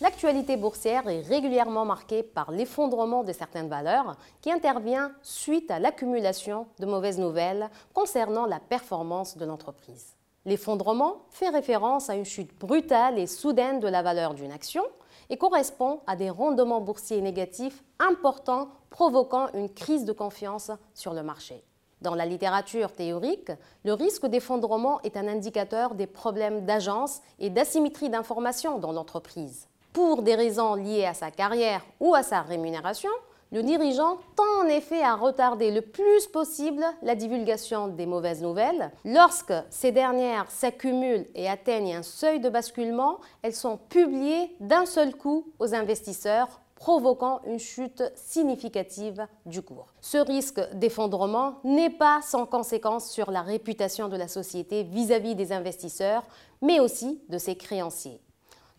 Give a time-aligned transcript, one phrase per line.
[0.00, 6.66] l'actualité boursière est régulièrement marquée par l'effondrement de certaines valeurs qui intervient suite à l'accumulation
[6.78, 10.16] de mauvaises nouvelles concernant la performance de l'entreprise.
[10.46, 14.82] L'effondrement fait référence à une chute brutale et soudaine de la valeur d'une action
[15.28, 21.22] et correspond à des rendements boursiers négatifs importants provoquant une crise de confiance sur le
[21.22, 21.62] marché.
[22.00, 23.52] Dans la littérature théorique,
[23.84, 29.68] le risque d'effondrement est un indicateur des problèmes d'agence et d'asymétrie d'information dans l'entreprise.
[29.92, 33.10] Pour des raisons liées à sa carrière ou à sa rémunération,
[33.52, 38.92] le dirigeant tend en effet à retarder le plus possible la divulgation des mauvaises nouvelles.
[39.04, 45.16] Lorsque ces dernières s'accumulent et atteignent un seuil de basculement, elles sont publiées d'un seul
[45.16, 49.92] coup aux investisseurs provoquant une chute significative du cours.
[50.00, 55.52] Ce risque d'effondrement n'est pas sans conséquence sur la réputation de la société vis-à-vis des
[55.52, 56.22] investisseurs,
[56.62, 58.22] mais aussi de ses créanciers.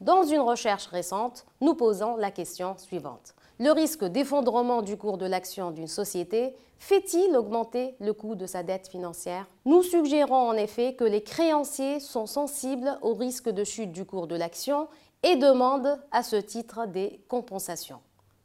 [0.00, 5.26] Dans une recherche récente, nous posons la question suivante le risque d'effondrement du cours de
[5.26, 9.46] l'action d'une société fait-il augmenter le coût de sa dette financière?
[9.64, 14.28] Nous suggérons en effet que les créanciers sont sensibles au risque de chute du cours
[14.28, 14.86] de l'action
[15.24, 17.98] et demandent à ce titre des compensations.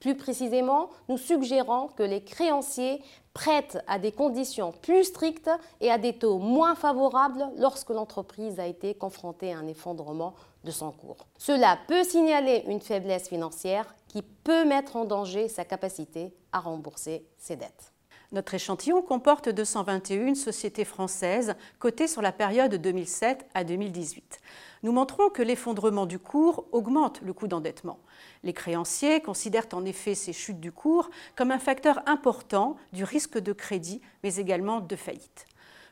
[0.00, 3.02] Plus précisément, nous suggérons que les créanciers
[3.32, 8.66] prêtent à des conditions plus strictes et à des taux moins favorables lorsque l'entreprise a
[8.66, 11.26] été confrontée à un effondrement de son cours.
[11.38, 17.26] Cela peut signaler une faiblesse financière qui peut mettre en danger sa capacité à rembourser
[17.38, 17.92] ses dettes.
[18.32, 24.40] Notre échantillon comporte 221 sociétés françaises cotées sur la période 2007 à 2018.
[24.82, 28.00] Nous montrons que l'effondrement du cours augmente le coût d'endettement.
[28.42, 33.38] Les créanciers considèrent en effet ces chutes du cours comme un facteur important du risque
[33.38, 35.46] de crédit, mais également de faillite.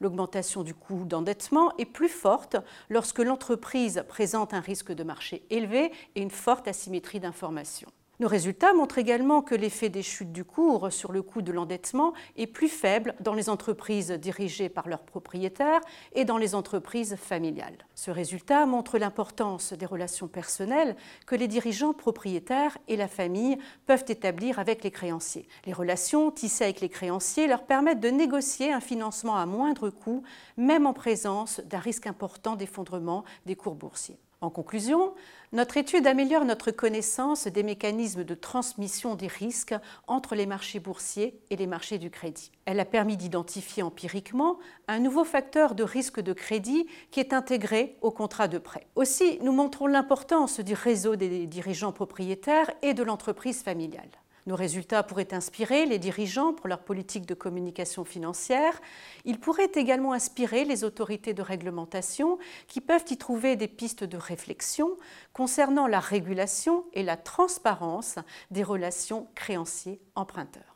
[0.00, 2.56] L'augmentation du coût d'endettement est plus forte
[2.88, 7.88] lorsque l'entreprise présente un risque de marché élevé et une forte asymétrie d'information.
[8.20, 12.12] Nos résultats montrent également que l'effet des chutes du cours sur le coût de l'endettement
[12.36, 15.80] est plus faible dans les entreprises dirigées par leurs propriétaires
[16.12, 17.78] et dans les entreprises familiales.
[17.94, 24.04] Ce résultat montre l'importance des relations personnelles que les dirigeants propriétaires et la famille peuvent
[24.06, 25.48] établir avec les créanciers.
[25.64, 30.24] Les relations tissées avec les créanciers leur permettent de négocier un financement à moindre coût,
[30.58, 34.18] même en présence d'un risque important d'effondrement des cours boursiers.
[34.42, 35.12] En conclusion,
[35.52, 39.74] notre étude améliore notre connaissance des mécanismes de transmission des risques
[40.06, 42.50] entre les marchés boursiers et les marchés du crédit.
[42.64, 44.58] Elle a permis d'identifier empiriquement
[44.88, 48.86] un nouveau facteur de risque de crédit qui est intégré au contrat de prêt.
[48.94, 54.08] Aussi, nous montrons l'importance du réseau des dirigeants propriétaires et de l'entreprise familiale.
[54.46, 58.80] Nos résultats pourraient inspirer les dirigeants pour leur politique de communication financière.
[59.24, 64.16] Ils pourraient également inspirer les autorités de réglementation qui peuvent y trouver des pistes de
[64.16, 64.96] réflexion
[65.32, 68.16] concernant la régulation et la transparence
[68.50, 70.69] des relations créanciers-emprunteurs.